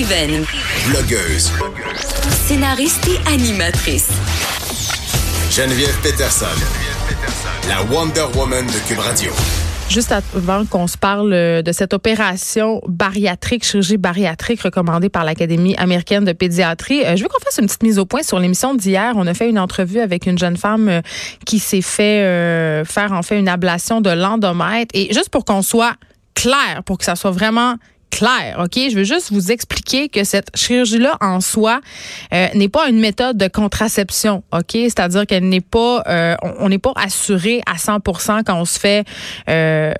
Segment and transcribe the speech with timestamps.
[0.00, 0.46] Écrivaine,
[0.88, 1.52] Blogueuse.
[2.46, 4.08] scénariste et animatrice.
[5.50, 6.46] Geneviève Peterson.
[7.68, 9.30] La Wonder Woman de Cube Radio.
[9.90, 15.76] Juste avant qu'on se parle euh, de cette opération bariatrique, chirurgie bariatrique recommandée par l'Académie
[15.76, 18.74] américaine de pédiatrie, euh, je veux qu'on fasse une petite mise au point sur l'émission
[18.74, 19.12] d'hier.
[19.16, 21.02] On a fait une entrevue avec une jeune femme euh,
[21.44, 24.94] qui s'est fait faire en fait une ablation de l'endomètre.
[24.94, 25.92] Et juste pour qu'on soit
[26.34, 27.76] clair, pour que ça soit vraiment
[28.10, 28.74] clair, OK?
[28.74, 31.80] Je veux juste vous expliquer que cette chirurgie-là, en soi,
[32.32, 34.72] euh, n'est pas une méthode de contraception, OK?
[34.72, 39.06] C'est-à-dire qu'elle n'est pas, euh, on n'est pas assuré à 100% quand on se fait
[39.48, 39.92] euh,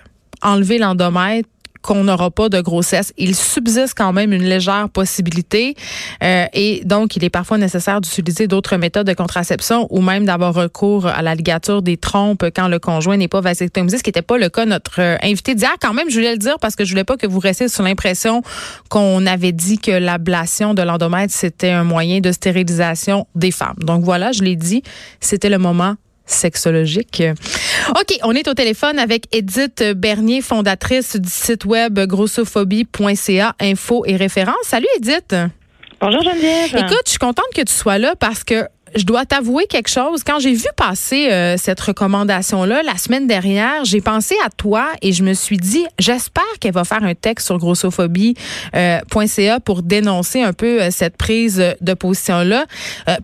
[0.42, 1.48] enlever l'endomètre
[1.82, 3.12] qu'on n'aura pas de grossesse.
[3.16, 5.74] Il subsiste quand même une légère possibilité
[6.22, 10.54] euh, et donc il est parfois nécessaire d'utiliser d'autres méthodes de contraception ou même d'avoir
[10.54, 14.22] recours à la ligature des trompes quand le conjoint n'est pas vasectomisé, ce qui n'était
[14.22, 15.74] pas le cas notre euh, invité d'hier.
[15.80, 17.82] Quand même, je voulais le dire parce que je voulais pas que vous restiez sur
[17.82, 18.42] l'impression
[18.88, 23.76] qu'on avait dit que l'ablation de l'endomètre c'était un moyen de stérilisation des femmes.
[23.78, 24.82] Donc voilà, je l'ai dit,
[25.20, 25.96] c'était le moment
[26.30, 27.22] sexologique.
[27.90, 34.16] OK, on est au téléphone avec Edith Bernier, fondatrice du site web grossophobie.ca, info et
[34.16, 34.56] références.
[34.64, 35.34] Salut Edith.
[36.00, 36.74] Bonjour Geneviève.
[36.76, 40.24] Écoute, je suis contente que tu sois là parce que je dois t'avouer quelque chose.
[40.24, 45.12] Quand j'ai vu passer euh, cette recommandation-là la semaine dernière, j'ai pensé à toi et
[45.12, 48.34] je me suis dit, j'espère qu'elle va faire un texte sur grossophobie.ca
[48.76, 52.66] euh, pour dénoncer un peu euh, cette prise de position-là.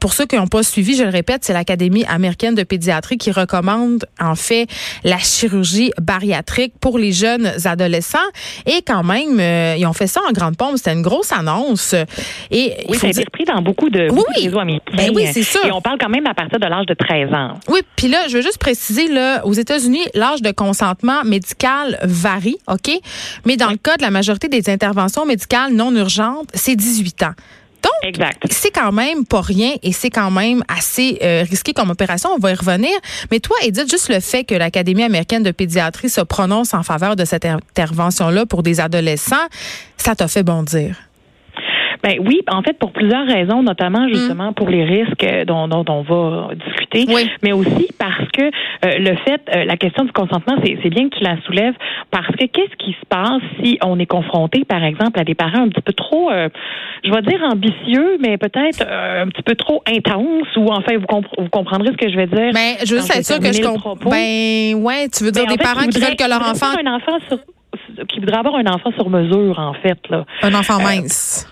[0.01, 3.31] pour ceux qui n'ont pas suivi, je le répète, c'est l'Académie américaine de pédiatrie qui
[3.31, 4.67] recommande en fait
[5.05, 8.19] la chirurgie bariatrique pour les jeunes adolescents.
[8.67, 9.41] Et quand même,
[9.79, 10.77] ils ont fait ça en grande pompe.
[10.77, 11.95] C'était une grosse annonce.
[12.51, 14.97] Et oui, ça a été pris dans beaucoup de, beaucoup oui, réseaux américains.
[14.97, 15.56] Ben oui, c'est ça.
[15.65, 17.55] Et on parle quand même à partir de l'âge de 13 ans.
[17.69, 22.59] Oui, puis là, je veux juste préciser, là, aux États-Unis, l'âge de consentement médical varie,
[22.69, 22.91] OK?
[23.45, 27.35] Mais dans le cas de la majorité des interventions médicales non urgentes, c'est 18 ans.
[27.83, 32.31] Donc, c'est quand même pas rien et c'est quand même assez euh, risqué comme opération.
[32.35, 32.91] On va y revenir.
[33.31, 37.17] Mais toi, Edith, juste le fait que l'Académie américaine de pédiatrie se prononce en faveur
[37.17, 39.37] de cette intervention-là pour des adolescents,
[39.97, 40.97] ça t'a fait bondir.
[42.03, 46.03] Ben oui, en fait, pour plusieurs raisons, notamment justement pour les risques dont, dont on
[46.03, 47.07] va discuter,
[47.43, 51.17] mais aussi parce que euh, le fait, euh, la question du consentement, c'est bien que
[51.17, 51.75] tu la soulèves,
[52.11, 55.63] parce que qu'est-ce qui se passe si on est confronté, par exemple, à des parents
[55.63, 56.49] un petit peu trop, euh,
[57.05, 61.49] je vais dire ambitieux, mais peut-être un petit peu trop intenses, ou enfin, vous, vous
[61.49, 62.53] comprendrez ce que je vais dire.
[62.53, 63.97] Ben, je veux être sûr que je comprends.
[63.97, 66.67] Ben, ouais, tu veux dire ben, des parents qui, veulent que leur enfant.
[66.79, 67.19] Un enfant
[68.09, 69.99] qui voudrait avoir un enfant sur mesure, en fait.
[70.11, 70.25] Là.
[70.43, 71.47] Un enfant mince.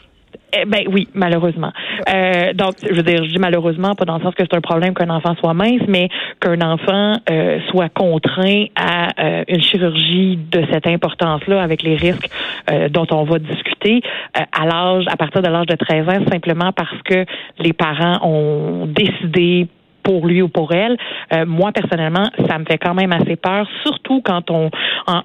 [0.56, 1.72] Eh ben oui, malheureusement.
[2.08, 4.60] Euh, donc, je veux dire, je dis malheureusement, pas dans le sens que c'est un
[4.60, 6.08] problème qu'un enfant soit mince, mais
[6.40, 12.28] qu'un enfant euh, soit contraint à euh, une chirurgie de cette importance-là, avec les risques
[12.70, 14.00] euh, dont on va discuter,
[14.34, 17.24] à l'âge, à partir de l'âge de 13 ans, simplement parce que
[17.58, 19.66] les parents ont décidé
[20.04, 20.96] pour lui ou pour elle.
[21.32, 24.70] Euh, moi personnellement, ça me fait quand même assez peur, surtout quand on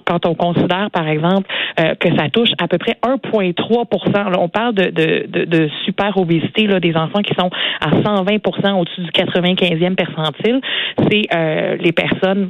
[0.06, 1.48] quand on considère par exemple
[1.80, 6.68] euh, que ça touche à peu près 1,3% On parle de, de, de, super obésité
[6.68, 7.50] là, des enfants qui sont
[7.82, 10.62] à 120% au-dessus du 95e percentile.
[11.10, 12.50] C'est euh, les personnes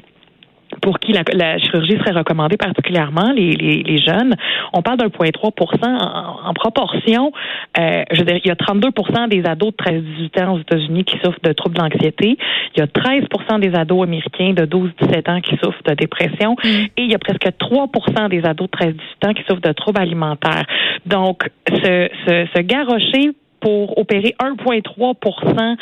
[0.81, 4.35] pour qui la, chirurgie serait recommandée particulièrement, les, les, les jeunes,
[4.73, 5.51] on parle d'un point 3
[5.83, 7.31] en, en, proportion.
[7.77, 11.17] Euh, je dire, il y a 32% des ados de 13-18 ans aux États-Unis qui
[11.23, 12.37] souffrent de troubles d'anxiété.
[12.75, 16.55] Il y a 13% des ados américains de 12-17 ans qui souffrent de dépression.
[16.63, 16.67] Mm.
[16.97, 18.93] Et il y a presque 3% des ados de 13-18
[19.27, 20.65] ans qui souffrent de troubles alimentaires.
[21.05, 25.77] Donc, ce, ce, ce garrocher pour opérer 1,3%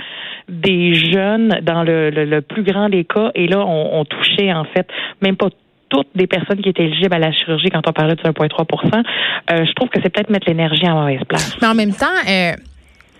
[0.49, 3.31] des jeunes dans le, le, plus grand des cas.
[3.35, 4.87] Et là, on, touchait en fait
[5.21, 5.49] même pas
[5.89, 9.03] toutes des personnes qui étaient éligibles à la chirurgie quand on parlait de 1,3
[9.51, 11.57] euh, Je trouve que c'est peut-être mettre l'énergie en mauvaise place.
[11.61, 12.51] Mais en même temps, euh,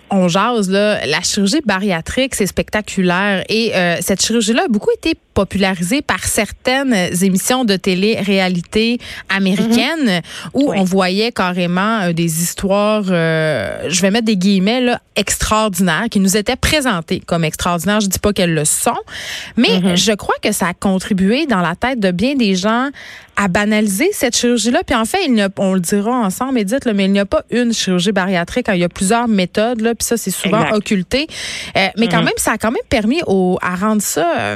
[0.10, 3.44] on jase, là, la chirurgie bariatrique, c'est spectaculaire.
[3.50, 9.00] Et euh, cette chirurgie-là a beaucoup été popularisée par certaines émissions de télé-réalité
[9.30, 10.22] américaines mhm.
[10.54, 16.06] où on voyait carrément euh, des histoires, euh, je vais mettre des guillemets, là, extraordinaires,
[16.10, 18.00] qui nous étaient présentées comme extraordinaires.
[18.00, 18.98] Je dis pas qu'elles le sont,
[19.58, 19.98] mais mhm.
[19.98, 22.90] je crois que ça a contribué dans la tête de bien des gens
[23.38, 24.82] à banaliser cette chirurgie-là.
[24.86, 27.26] Puis en fait, il a, on le dira ensemble, Edith, là, mais il n'y a
[27.26, 28.68] pas une chirurgie bariatrique.
[28.68, 28.74] Hein.
[28.74, 31.28] il y a plusieurs méthodes, là, puis ça, c'est souvent occulté.
[31.78, 32.26] Euh, mais quand mm-hmm.
[32.26, 34.34] même, ça a quand même permis au, à rendre ça...
[34.38, 34.56] Euh,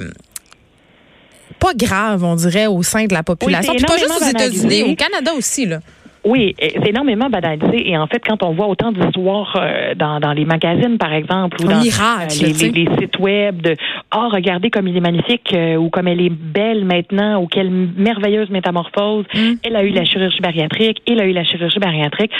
[1.59, 3.75] pas grave, on dirait, au sein de la population.
[3.75, 5.79] pas juste aux États-Unis, au Canada aussi, là.
[6.23, 7.89] Oui, c'est énormément banalisé.
[7.89, 11.57] Et en fait, quand on voit autant d'histoires euh, dans, dans les magazines, par exemple,
[11.61, 13.75] ou dans euh, les, sites web de
[14.15, 17.71] oh, regardez comme il est magnifique euh, ou comme elle est belle maintenant ou quelle
[17.71, 19.25] merveilleuse métamorphose.
[19.33, 19.53] Mm.
[19.63, 22.31] Elle a eu la chirurgie bariatrique, il a eu la chirurgie bariatrique.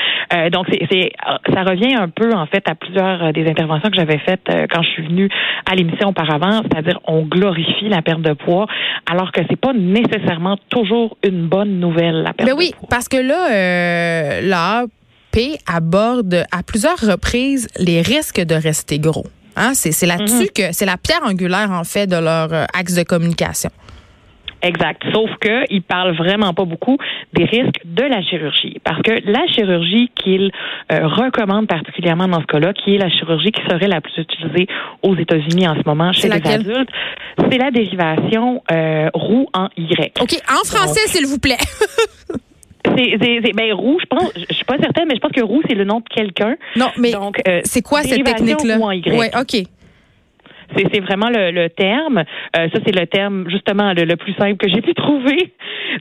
[0.51, 1.11] donc, c'est
[1.53, 4.89] ça revient un peu, en fait, à plusieurs des interventions que j'avais faites quand je
[4.89, 5.29] suis venue
[5.69, 8.67] à l'émission auparavant, c'est-à-dire on glorifie la perte de poids,
[9.09, 13.17] alors que c'est pas nécessairement toujours une bonne nouvelle, la perte ben oui, parce que
[13.17, 19.27] là, euh, l'AP aborde à plusieurs reprises les risques de rester gros.
[19.55, 19.71] Hein?
[19.73, 20.49] C'est là-dessus mhm.
[20.55, 23.69] que c'est la pierre angulaire, en fait, de leur euh, axe de communication.
[24.63, 25.01] Exact.
[25.11, 26.97] Sauf que il parle vraiment pas beaucoup
[27.33, 30.51] des risques de la chirurgie, parce que la chirurgie qu'il
[30.91, 34.67] euh, recommande particulièrement dans ce cas-là, qui est la chirurgie qui serait la plus utilisée
[35.01, 36.89] aux États-Unis en ce moment chez les adultes,
[37.49, 38.61] c'est la dérivation
[39.15, 40.21] roux en Y.
[40.21, 41.57] Ok, en français, s'il vous plaît.
[42.97, 45.75] C'est, ben, roux, je pense, je suis pas certaine, mais je pense que roux, c'est
[45.75, 46.55] le nom de quelqu'un.
[46.75, 48.77] Non, mais euh, c'est quoi cette technique-là?
[48.79, 49.63] Oui, OK.
[50.75, 52.19] C'est vraiment le, terme.
[52.19, 55.53] Euh, ça, c'est le terme justement le, plus simple que j'ai pu trouver.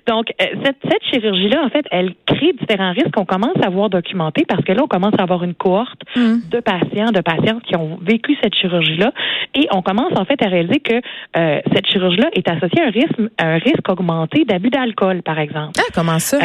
[0.06, 3.90] Donc, euh, cette, cette chirurgie-là, en fait, elle crée différents risques qu'on commence à voir
[3.90, 6.36] documentés parce que là, on commence à avoir une cohorte mm.
[6.50, 9.12] de patients, de patientes qui ont vécu cette chirurgie-là,
[9.54, 12.90] et on commence en fait à réaliser que euh, cette chirurgie-là est associée à un
[12.90, 15.72] risque, un risque augmenté d'abus d'alcool, par exemple.
[15.78, 16.38] Ah, comment ça?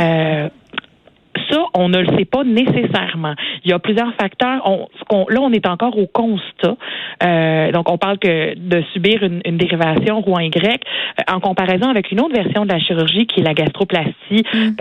[1.50, 3.36] Ça, on ne le sait pas nécessairement.
[3.64, 4.62] Il y a plusieurs facteurs.
[4.66, 6.76] On, là, on est encore au constat.
[7.24, 11.90] Euh, donc, on parle que de subir une, une dérivation roux Y euh, en comparaison
[11.90, 14.76] avec une autre version de la chirurgie qui est la gastroplastie mm.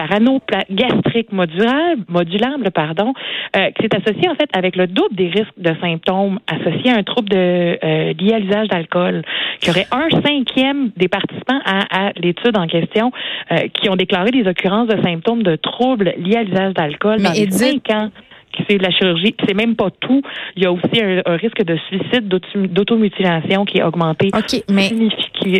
[0.70, 3.12] gastrique modulable, modulable pardon,
[3.56, 6.96] euh, qui est associée en fait avec le double des risques de symptômes associés à
[6.96, 9.22] un trouble de euh, lié à l'usage d'alcool,
[9.60, 13.12] qui aurait un cinquième des participants à, à l'étude en question
[13.52, 17.32] euh, qui ont déclaré des occurrences de symptômes de troubles liés à l'usage d'alcool dans
[17.32, 18.10] les cinq ans
[18.54, 19.34] qui la chirurgie.
[19.46, 20.22] C'est même pas tout.
[20.56, 22.28] Il y a aussi un, risque de suicide,
[22.72, 24.30] d'automutilation qui est augmenté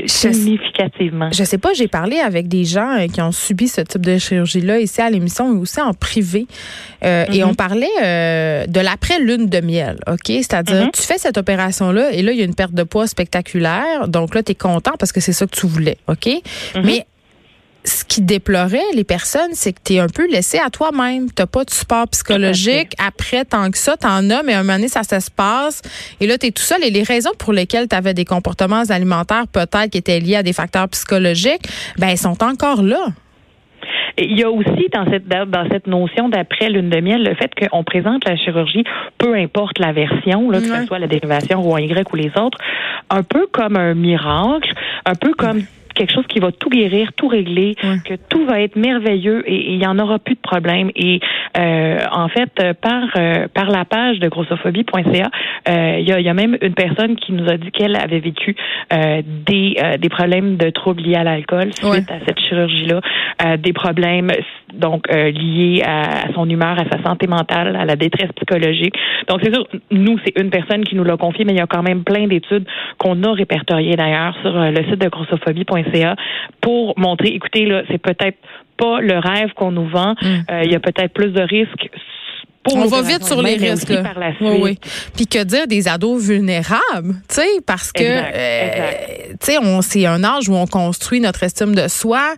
[0.07, 1.31] significativement.
[1.33, 4.19] Je sais pas, j'ai parlé avec des gens euh, qui ont subi ce type de
[4.19, 6.47] chirurgie-là ici à l'émission, mais aussi en privé.
[7.05, 7.45] Euh, et mm-hmm.
[7.45, 10.27] on parlait euh, de l'après-lune de miel, OK?
[10.27, 10.97] C'est-à-dire, mm-hmm.
[10.97, 14.09] tu fais cette opération-là et là, il y a une perte de poids spectaculaire.
[14.09, 16.27] Donc là, tu es content parce que c'est ça que tu voulais, OK?
[16.27, 16.83] Mm-hmm.
[16.85, 17.07] Mais
[17.85, 21.27] ce qui déplorait les personnes, c'est que tu es un peu laissé à toi-même.
[21.37, 22.93] Tu pas de support psychologique.
[22.99, 25.83] Après, tant que ça, tu en as, mais à un moment donné, ça, se passe.
[26.21, 26.83] Et là, tu es tout seul.
[26.83, 30.43] Et les raisons pour lesquelles tu avais des comportements alimentaires, peut-être, qui étaient liés à
[30.43, 33.07] des facteurs psychologiques, ben, elles sont encore là.
[34.17, 37.51] il y a aussi dans cette dans cette notion d'après lune de miel le fait
[37.55, 38.85] qu'on présente la chirurgie,
[39.19, 42.59] peu importe la version, là, que ce soit la dérivation ou Y ou les autres,
[43.11, 44.73] un peu comme un miracle,
[45.05, 47.75] un peu comme quelque chose qui va tout guérir, tout régler,
[48.05, 50.91] que tout va être merveilleux et il y en aura plus de problème.
[50.97, 51.21] Et
[51.59, 52.51] euh, en fait,
[52.81, 55.31] par euh, par la page de grossophobie.ca,
[55.69, 58.21] euh, il y, a, y, a, même une personne qui nous a dit qu'elle avait
[58.21, 58.57] vécu
[58.91, 63.01] des des problèmes de troubles liés à l'alcool suite à cette chirurgie-là,
[63.57, 64.31] des problèmes
[64.73, 68.95] donc liés à, son humeur, à sa santé mentale, à la détresse psychologique.
[69.29, 71.67] Donc c'est sûr, nous c'est une personne qui nous l'a confié, mais il y a
[71.67, 72.67] quand même plein d'études
[72.99, 76.17] qu'on a répertoriées d'ailleurs sur le site de grossophobie.ca
[76.61, 78.39] pour montrer, écoutez, là, c'est peut-être
[78.77, 80.15] pas le rêve qu'on nous vend.
[80.21, 80.27] Mm.
[80.51, 81.91] Euh, il y a peut-être plus de risques
[82.73, 83.93] on va vite sur les risques.
[84.41, 84.79] Oui, oui.
[85.15, 88.91] Puis que dire des ados vulnérables, tu sais, parce que euh,
[89.31, 92.35] tu sais, on c'est un âge où on construit notre estime de soi,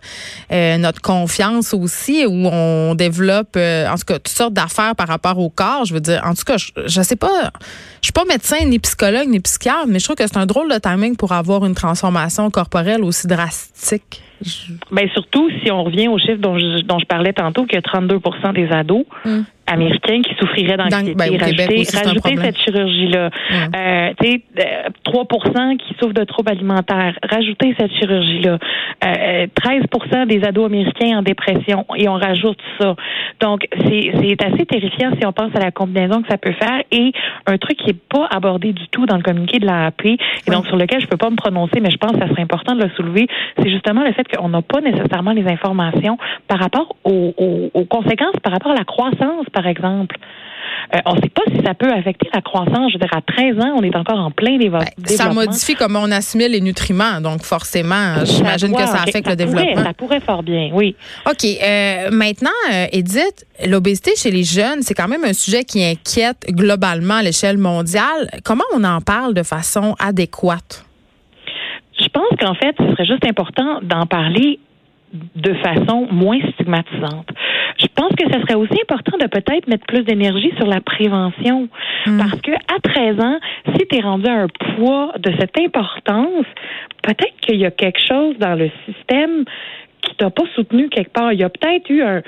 [0.51, 5.07] euh, notre confiance aussi, où on développe, euh, en tout cas, toutes sortes d'affaires par
[5.07, 5.85] rapport au corps.
[5.85, 7.51] Je veux dire, en tout cas, je, je sais pas,
[8.01, 10.71] je suis pas médecin ni psychologue ni psychiatre, mais je trouve que c'est un drôle
[10.71, 14.21] de timing pour avoir une transformation corporelle aussi drastique.
[14.91, 18.53] Bien, surtout si on revient au chiffre dont je, dont je parlais tantôt, que 32%
[18.53, 21.15] des ados hum américains qui souffriraient d'anxiété.
[21.15, 23.29] Ben, rajouter, cette chirurgie-là.
[23.75, 24.41] Euh, tu sais,
[25.03, 27.17] 3 euh, qui souffrent de troubles alimentaires.
[27.29, 28.57] Rajouter cette chirurgie-là.
[29.05, 29.83] Euh, 13
[30.27, 32.95] des ados américains en dépression et on rajoute ça.
[33.41, 37.11] Donc, c'est assez terrifiant si on pense à la combinaison que ça peut faire et
[37.45, 40.17] un truc qui est pas abordé du tout dans le communiqué de l'AAP et
[40.51, 42.75] donc sur lequel je peux pas me prononcer, mais je pense que ça serait important
[42.75, 46.95] de le soulever, c'est justement le fait qu'on n'a pas nécessairement les informations par rapport
[47.03, 50.17] aux, aux, aux conséquences, par rapport à la croissance par exemple.
[50.95, 52.91] Euh, on ne sait pas si ça peut affecter la croissance.
[52.91, 54.87] Je veux dire, à 13 ans, on est encore en plein développement.
[55.05, 59.83] ça modifie comment on assimile les nutriments, donc forcément, j'imagine que ça affecte le développement.
[59.83, 60.95] ça pourrait fort bien, oui.
[61.29, 61.43] OK.
[61.43, 62.49] Euh, maintenant,
[62.91, 67.57] Edith, l'obésité chez les jeunes, c'est quand même un sujet qui inquiète globalement à l'échelle
[67.57, 68.29] mondiale.
[68.45, 70.85] Comment on en parle de façon adéquate?
[71.99, 74.59] Je pense qu'en fait, ce serait juste important d'en parler
[75.13, 77.27] de façon moins stigmatisante.
[77.97, 81.67] Je pense que ce serait aussi important de peut-être mettre plus d'énergie sur la prévention.
[82.05, 82.17] Hmm.
[82.19, 83.39] Parce que à 13 ans,
[83.75, 86.45] si tu es rendu à un poids de cette importance,
[87.01, 89.45] peut-être qu'il y a quelque chose dans le système
[90.01, 91.33] qui t'a pas soutenu quelque part.
[91.33, 92.21] Il y a peut-être eu un,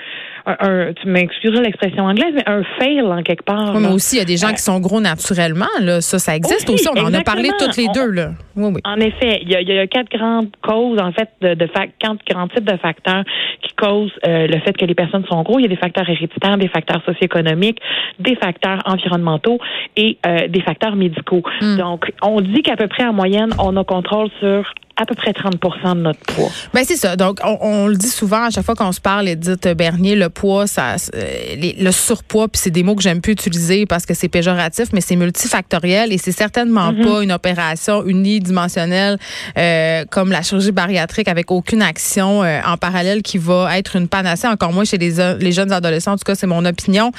[0.59, 3.79] un, tu m'excuseras l'expression anglaise, mais un fail en quelque part.
[3.79, 5.65] mais aussi, il y a des gens qui sont gros naturellement.
[5.81, 6.01] Là.
[6.01, 6.87] Ça, ça existe aussi.
[6.89, 8.11] On en a parlé toutes les deux.
[8.11, 8.31] Là.
[8.55, 8.81] Oui, oui.
[8.85, 11.65] En effet, il y, a, il y a quatre grandes causes, en fait, de, de
[11.99, 13.23] quatre grands types de facteurs
[13.61, 15.59] qui causent euh, le fait que les personnes sont gros.
[15.59, 17.79] Il y a des facteurs héréditaires, des facteurs socio-économiques,
[18.19, 19.59] des facteurs environnementaux
[19.95, 21.43] et euh, des facteurs médicaux.
[21.61, 21.77] Hmm.
[21.77, 25.31] Donc, on dit qu'à peu près en moyenne, on a contrôle sur à peu près
[25.31, 26.49] 30% de notre poids.
[26.73, 27.15] Ben c'est ça.
[27.15, 30.67] Donc, on, le dit souvent à chaque fois qu'on se parle, Edith Bernier, le poids,
[30.67, 34.29] ça, euh, le surpoids, puis c'est des mots que j'aime plus utiliser parce que c'est
[34.29, 37.03] péjoratif, mais c'est multifactoriel et c'est certainement mm-hmm.
[37.03, 39.17] pas une opération unidimensionnelle
[39.57, 44.07] euh, comme la chirurgie bariatrique avec aucune action euh, en parallèle qui va être une
[44.07, 46.13] panacée, encore moins chez les, les jeunes adolescents.
[46.13, 47.11] En tout cas, c'est mon opinion.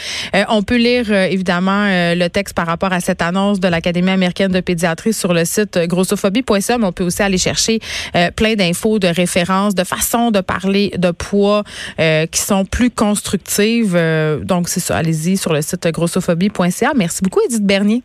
[0.49, 4.61] on peut lire évidemment le texte par rapport à cette annonce de l'Académie américaine de
[4.61, 7.81] pédiatrie sur le site grossophobie.ca, mais on peut aussi aller chercher
[8.17, 11.65] euh, plein d'infos, de références, de façons de parler de poids
[11.99, 13.95] euh, qui sont plus constructives.
[13.97, 14.97] Euh, donc, c'est ça.
[14.97, 16.93] Allez-y sur le site grossophobie.ca.
[16.97, 18.03] Merci beaucoup, Edith Bernier.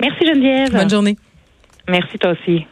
[0.00, 0.72] Merci, Geneviève.
[0.72, 1.16] Bonne journée.
[1.88, 2.66] Merci, toi aussi.